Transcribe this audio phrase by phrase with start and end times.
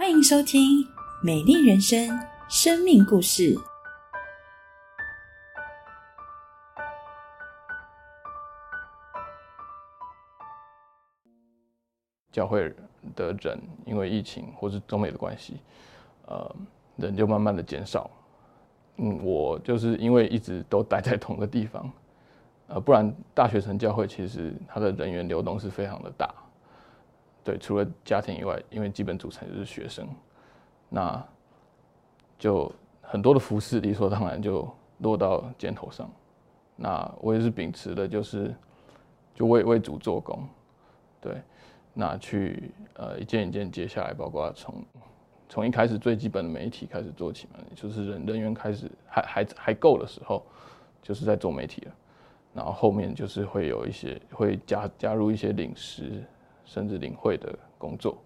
[0.00, 0.82] 欢迎收听
[1.22, 2.08] 《美丽人生》
[2.48, 3.54] 生命故事。
[12.32, 12.74] 教会
[13.14, 15.60] 的人因为疫情或是中美的关系，
[16.26, 16.56] 呃，
[16.96, 18.10] 人就慢慢的减少。
[18.96, 21.92] 嗯，我就是因为一直都待在同个地方，
[22.68, 26.34] 呃，不然大学城教会其实它的人员流动是非常的大。
[27.42, 30.06] 对，除了家庭以外，因为基本组成就是学生，
[30.88, 31.26] 那
[32.38, 36.10] 就很多的服饰理所当然就落到肩头上。
[36.76, 38.54] 那我也是秉持的，就是
[39.34, 40.46] 就为为主做工，
[41.20, 41.40] 对。
[41.92, 44.74] 那去呃一件一件接下来，包括从
[45.48, 50.46] 从一开始最基本的媒体开始做起嘛，就是人人员开始还还还够的时候，
[51.02, 51.92] 就是在做媒体了。
[52.54, 56.22] 然后后面就是会有一些会加加入一些领食
[56.64, 58.16] 甚至领会的工作。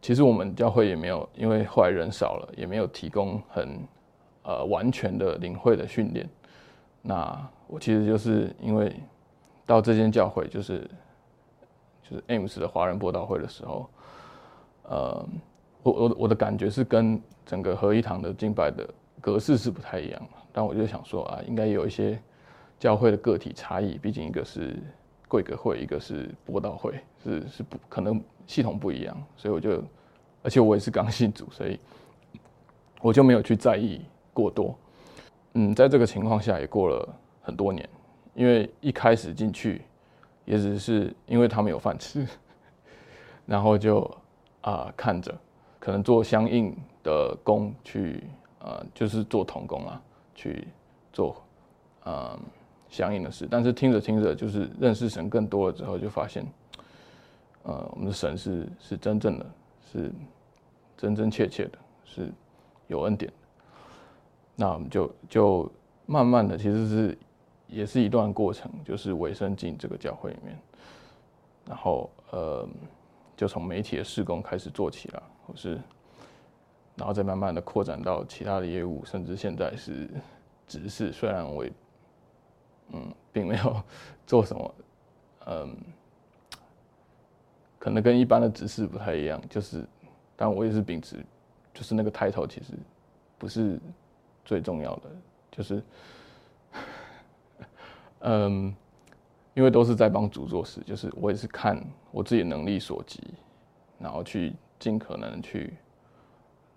[0.00, 3.78] 其实我们教会也没有，因为后来人少了，也没有提供很
[4.42, 6.28] 呃完全的领会的训练。
[7.02, 8.94] 那我其实就是因为
[9.64, 10.88] 到这间教会就是。
[12.08, 13.90] 就是 Ames 的华人播道会的时候，
[14.84, 15.28] 呃，
[15.82, 18.88] 我我我的感觉是跟整个合一堂的敬拜的
[19.20, 22.16] 格式是不太一样的，但我就想说啊，应该有一些
[22.78, 24.80] 教会的个体差异，毕竟一个是
[25.28, 29.82] 贵格会，一个是播道会，是是不可能系统不一样，所以我就，
[30.42, 31.78] 而且我也是刚信主，所以
[33.00, 34.00] 我就没有去在意
[34.32, 34.76] 过多。
[35.54, 37.08] 嗯，在这个情况下也过了
[37.42, 37.88] 很多年，
[38.34, 39.82] 因为一开始进去。
[40.44, 42.24] 也只是因为他们有饭吃，
[43.46, 44.08] 然后就
[44.60, 45.36] 啊看着，
[45.80, 48.22] 可能做相应的工去，
[48.60, 50.00] 呃，就是做童工啊，
[50.36, 50.68] 去
[51.12, 51.42] 做
[52.04, 52.38] 嗯
[52.88, 53.46] 相应的事。
[53.50, 56.46] 但是听着听着，就是认识神更多了之后，就发现，
[57.62, 59.46] 呃，我们的神是是真正的，
[59.92, 60.12] 是
[60.96, 62.32] 真真切切的，是
[62.86, 63.36] 有恩典的。
[64.54, 65.72] 那我们就就
[66.06, 67.18] 慢慢的，其实是。
[67.68, 70.56] 也是一段过程，就是委身进这个教会里面，
[71.66, 72.64] 然后呃，
[73.36, 75.76] 就从媒体的施工开始做起了，或是，
[76.94, 80.08] 然后再慢慢的扩展到其他的业务，甚至现在是
[80.68, 81.10] 执事。
[81.10, 81.66] 虽然我
[82.92, 83.82] 嗯，并没有
[84.26, 84.74] 做什么，
[85.46, 85.76] 嗯，
[87.78, 89.84] 可能跟一般的执事不太一样，就是，
[90.36, 91.24] 但我也是秉持，
[91.74, 92.72] 就是那个抬头其实
[93.38, 93.80] 不是
[94.44, 95.10] 最重要的，
[95.50, 95.82] 就是。
[98.20, 98.74] 嗯，
[99.54, 101.80] 因为都是在帮主做事，就是我也是看
[102.10, 103.22] 我自己能力所及，
[103.98, 105.74] 然后去尽可能去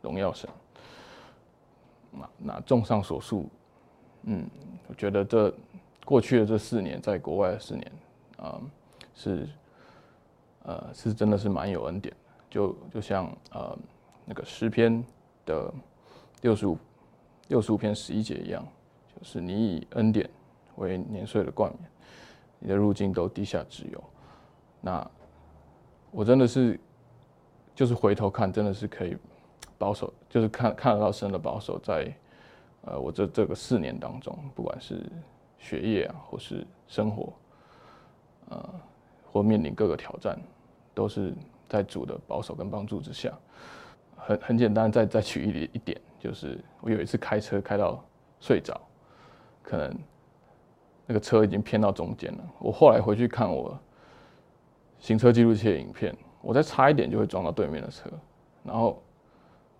[0.01, 0.49] 荣耀神。
[2.11, 3.49] 那那综上所述，
[4.23, 4.47] 嗯，
[4.87, 5.53] 我觉得这
[6.05, 7.91] 过去的这四年，在国外的四年，
[8.37, 8.61] 啊，
[9.13, 9.47] 是
[10.63, 13.77] 呃是真的是蛮有恩典的，就就像呃
[14.25, 15.03] 那个诗篇
[15.45, 15.73] 的
[16.41, 16.77] 六十五
[17.47, 18.65] 六十五篇十一节一样，
[19.15, 20.29] 就是你以恩典。
[20.75, 21.91] 为年岁的冠冕，
[22.57, 24.01] 你的入境都低下只有。
[24.79, 25.05] 那
[26.09, 26.79] 我真的是，
[27.75, 29.17] 就是回头看，真的是可以
[29.77, 32.09] 保守，就是看看得到神的保守在，
[32.85, 35.03] 呃，我这这个四年当中，不管是
[35.59, 37.31] 学业啊，或是生活，
[38.49, 38.69] 呃，
[39.31, 40.39] 或面临各个挑战，
[40.95, 41.31] 都是
[41.67, 43.31] 在主的保守跟帮助之下。
[44.15, 48.03] 很很简单，再再举一一点，就是我有一次开车开到
[48.39, 48.81] 睡着，
[49.61, 49.95] 可能。
[51.11, 52.37] 那个车已经偏到中间了。
[52.59, 53.75] 我后来回去看我
[54.99, 58.07] 行车记录器的影片，我再差一点就会撞到对面的车。
[58.63, 59.01] 然后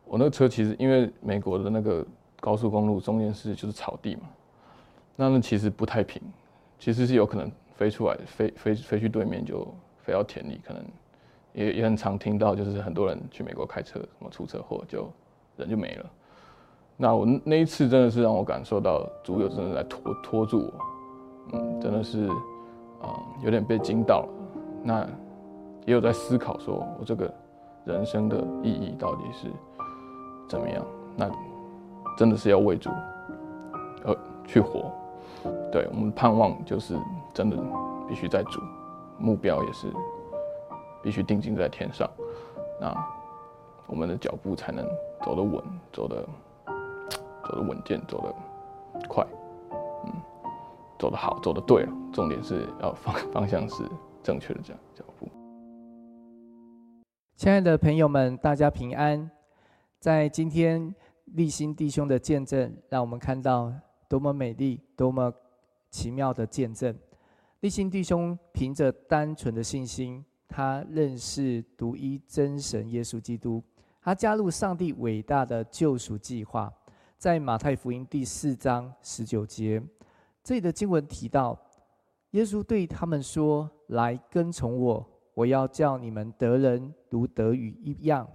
[0.06, 2.04] 我那个车其实因为美国的那个
[2.40, 4.22] 高速公路中间是就是草地嘛，
[5.20, 6.22] 那那其实不太平，
[6.80, 10.82] 其实是有可能飞出来，飞飞飞去对面就飞到田里，可能
[11.52, 15.12] 也也很常听到，就是很多人去美国开车什么出车祸就
[15.58, 16.06] 人就没了。
[16.96, 20.74] 那我那一次真的是让我感受到主有真的在拖拖住我。
[21.52, 22.26] 嗯，真的是，
[23.02, 24.30] 啊，有点被惊到了。
[24.82, 25.06] 那
[25.86, 27.30] 也有在思考，说我这个
[27.84, 29.48] 人生的意义到底是
[30.48, 30.86] 怎么样？
[31.18, 31.30] 那
[32.18, 32.90] 真的是要为主，
[34.06, 34.16] 呃，
[34.48, 34.90] 去活。
[35.72, 36.98] 对我们盼望就是
[37.34, 37.58] 真的
[38.08, 38.62] 必须在主，
[39.18, 39.88] 目标也是
[41.02, 42.10] 必须定睛在天上。
[42.80, 42.96] 那
[43.88, 44.86] 我们的脚步才能
[45.24, 46.28] 走得稳，走得
[47.44, 49.26] 走得稳健，走得快。
[50.06, 50.14] 嗯
[50.98, 53.84] 走得好，走得对了，重点是要方方向是
[54.22, 55.28] 正确的，这样脚步。
[57.38, 59.32] 亲爱的朋友们，大家平安。
[60.00, 60.94] 在今天
[61.26, 63.72] 立新弟兄的见证，让我们看到
[64.10, 65.32] 多么美丽、多么
[65.90, 66.94] 奇妙的见证。
[67.60, 73.64] 立新弟兄凭着单纯的信心，他认识独一真神耶稣基督，
[74.02, 76.74] 他加入上帝伟大的救赎计划。
[77.18, 79.82] 在马太福音第四章十九节，
[80.44, 81.56] 这里的经文提到，
[82.32, 88.28] 耶稣对他们说：“来跟从我，我要叫你们得人如得鱼一样。”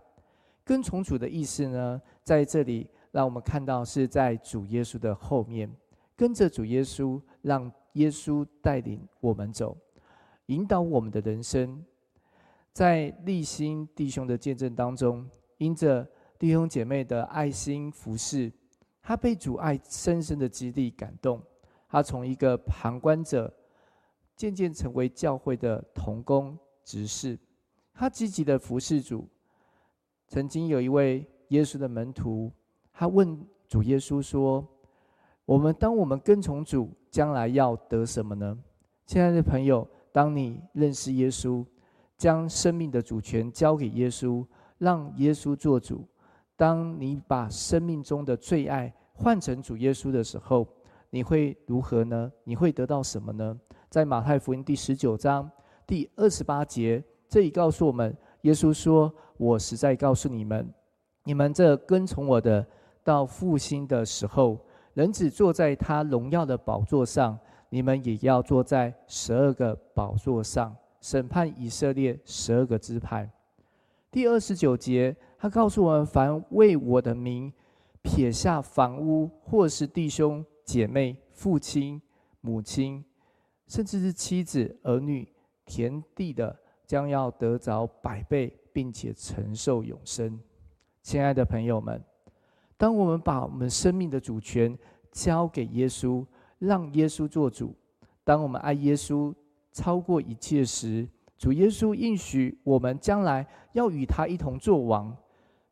[0.65, 5.73] 跟从主的意思呢，在这里让我们看到是在主耶稣的后面，
[6.17, 9.77] 跟着主耶稣，让耶稣带领我们走，
[10.47, 11.81] 引导我们的人生。
[12.73, 15.25] 在立心弟兄的见证当中，
[15.59, 16.05] 因着
[16.41, 18.53] 弟兄姐妹的爱心服侍。
[19.01, 21.41] 他被主爱深深的激励感动，
[21.89, 23.55] 他从一个旁观者，
[24.35, 27.39] 渐渐成为教会的同工执事。
[27.93, 29.29] 他积极的服侍主。
[30.27, 32.51] 曾经有一位耶稣的门徒，
[32.95, 33.39] 他问
[33.69, 34.65] 主耶稣说
[35.45, 38.57] ：“我们当我们跟从主，将来要得什么呢？”
[39.05, 41.65] 亲爱的朋友，当你认识耶稣，
[42.17, 44.47] 将生命的主权交给耶稣，
[44.79, 46.07] 让耶稣做主。
[46.57, 50.67] 当你把生命中的最爱换成主耶稣的时候，
[51.11, 52.31] 你会如何呢？
[52.45, 53.59] 你会得到什么呢？
[53.91, 55.51] 在马太福音第十九章
[55.85, 60.73] 第二十八节，这里告诉我们，耶稣说：“我实在告诉你们，
[61.25, 62.65] 你们这跟从我的，
[63.05, 64.59] 到复兴的时候，
[64.95, 73.31] 人只坐在他荣耀的宝座上，你们也要坐在十二个宝座上，审判以色列十二个支派。”
[74.11, 75.15] 第二十九节。
[75.37, 77.53] 他告诉我们：凡为我的名
[78.01, 82.01] 撇下房屋，或是弟兄姐妹、父亲、
[82.41, 83.05] 母亲，
[83.67, 85.31] 甚至是妻子、儿女、
[85.67, 90.41] 田地的，将要得着百倍，并且承受永生。
[91.03, 92.03] 亲爱的朋友们，
[92.85, 94.79] 当我们把我们生命的主权
[95.11, 96.23] 交给耶稣，
[96.59, 97.69] 让耶稣做主；
[98.23, 99.33] 当我们爱耶稣
[99.73, 101.09] 超过一切时，
[101.39, 105.17] 主耶稣应许我们将来要与他一同作王。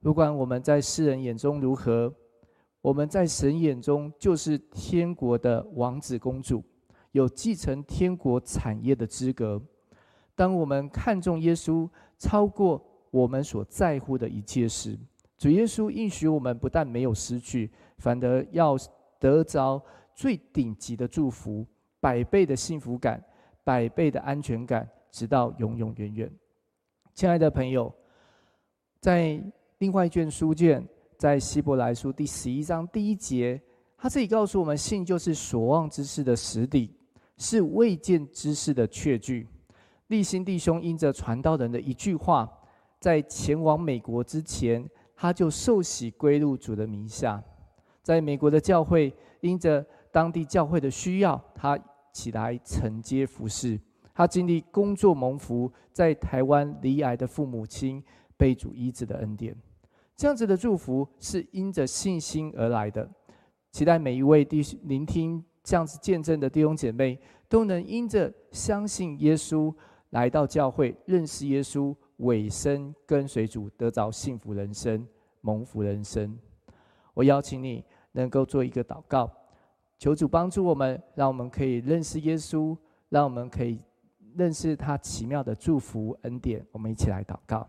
[0.01, 2.11] 不管我们在世人眼中如何，
[2.81, 6.65] 我们在神眼中就是天国的王子公主，
[7.11, 9.61] 有继承天国产业的资格。
[10.35, 11.87] 当我们看重耶稣
[12.17, 14.99] 超过我们所在乎的一切时，
[15.43, 17.69] 主耶稣应许我们不但没有失去，
[17.99, 18.77] 反而要
[19.19, 19.83] 得着
[20.15, 21.67] 最顶级的祝福，
[21.99, 23.21] 百倍的幸福感，
[23.65, 26.33] 百倍的安全感，直到永永远远。
[27.13, 27.93] 亲爱的朋友，
[29.01, 29.43] 在。
[29.79, 30.87] 另外一卷书卷，
[31.19, 33.61] 在希伯来书第十一章第一节，
[33.99, 36.95] 他这里告诉我们：信就是所望之事的实底，
[37.37, 39.49] 是未见之事的确据。
[40.07, 42.49] 立新弟兄因着传道人的一句话，
[43.01, 44.89] 在前往美国之前，
[45.23, 47.41] 他就受洗归入主的名下。
[48.03, 51.79] 在美国的教会，因着当地教会的需要，他
[52.13, 53.79] 起来承接服侍。
[54.13, 58.03] 他经历工作蒙福，在台湾离癌的父母亲
[58.37, 59.55] 被主医治的恩典。
[60.17, 63.09] 这样子的祝福是因着信心而来的，
[63.71, 67.17] 期待每一位弟聆听这样子见证的弟兄姐妹，
[67.49, 69.73] 都能因着相信耶稣
[70.11, 75.07] 来到教会，认识耶稣，委身跟随主，得着幸福人生、
[75.41, 76.37] 蒙福人生。
[77.15, 79.31] 我邀请你能够做一个祷告，
[79.99, 82.77] 求主帮助我们，让我们可以认识耶稣，
[83.09, 83.81] 让我们可以
[84.35, 86.65] 认识他奇妙的祝福恩典。
[86.73, 87.69] 我们一起来祷告。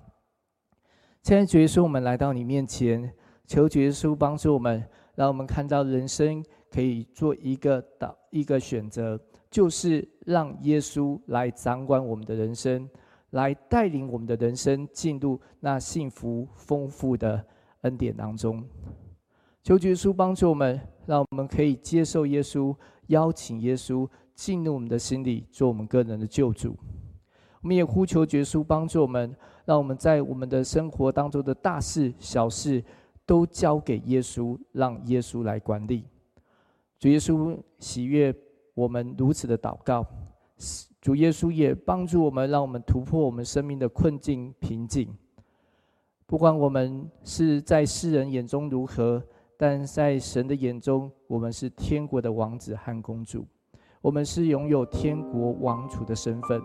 [1.22, 3.14] 现在，主耶稣，我们来到你面前，
[3.46, 4.84] 求主耶稣帮助我们，
[5.16, 9.20] 让我们看到人生可以做一个导一个选择，
[9.50, 12.90] 就是让耶稣来掌管我们的人生，
[13.34, 17.46] 来带领我们的人生进入那幸福丰富的
[17.82, 18.68] 恩典当中。
[19.62, 22.76] 求主耶稣帮助我们，让我们可以接受耶稣，
[23.08, 26.76] 邀请耶稣进入我们的心里，做我们个人的救主。
[27.62, 29.36] 我们也呼求耶稣帮助我们。
[29.66, 32.84] 让我们在我们的生活当中的大事小事，
[33.26, 36.04] 都交给耶稣，让耶稣来管理。
[37.00, 38.36] 主耶稣喜悦
[38.74, 40.06] 我们如此的祷告，
[41.02, 45.14] 主耶稣也帮助我们，让我们突破我们生命的困境瓶颈。
[46.26, 49.22] 不管我们是在世人眼中如何，
[49.58, 53.46] 但在神的眼中，我们是天国的王子和公主，
[54.02, 56.62] 我们是拥有天国王储的身份。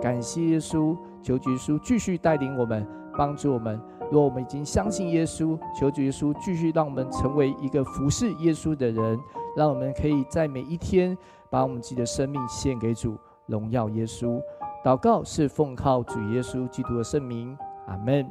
[0.00, 3.80] 感谢耶稣，求主耶稣继续带领我们，帮助我们。
[4.12, 9.18] 若我们已经相信耶稣，求主耶稣继续让我们成为一个服侍耶稣的人，
[9.56, 11.16] 让我们可以在每一天
[11.50, 14.40] 把我们自己的生命献给主，荣耀耶稣。
[14.84, 17.54] 祷告是奉靠主耶稣基督的圣名，
[17.86, 18.26] 阿门。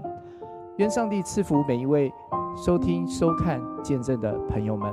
[0.77, 2.11] 愿上帝赐福每一位
[2.55, 4.91] 收听、收看、见证的朋友们。